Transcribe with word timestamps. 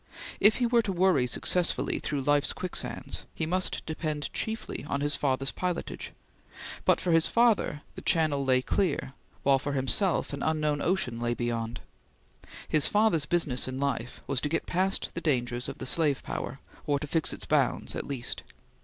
If 0.39 0.55
he 0.55 0.65
were 0.65 0.81
to 0.81 0.91
worry 0.91 1.27
successfully 1.27 1.99
through 1.99 2.23
life's 2.23 2.53
quicksands, 2.53 3.25
he 3.35 3.45
must 3.45 3.85
depend 3.85 4.33
chiefly 4.33 4.83
on 4.89 5.01
his 5.01 5.15
father's 5.15 5.51
pilotage; 5.51 6.11
but, 6.85 6.99
for 6.99 7.11
his 7.11 7.27
father, 7.27 7.83
the 7.93 8.01
channel 8.01 8.43
lay 8.43 8.63
clear, 8.63 9.13
while 9.43 9.59
for 9.59 9.73
himself 9.73 10.33
an 10.33 10.41
unknown 10.41 10.81
ocean 10.81 11.19
lay 11.19 11.35
beyond. 11.35 11.81
His 12.67 12.87
father's 12.87 13.27
business 13.27 13.67
in 13.67 13.79
life 13.79 14.21
was 14.25 14.41
to 14.41 14.49
get 14.49 14.65
past 14.65 15.09
the 15.13 15.21
dangers 15.21 15.69
of 15.69 15.77
the 15.77 15.85
slave 15.85 16.23
power, 16.23 16.59
or 16.87 16.97
to 16.97 17.05
fix 17.05 17.31
its 17.31 17.45
bounds 17.45 17.93
at 17.95 18.07
least. 18.07 18.41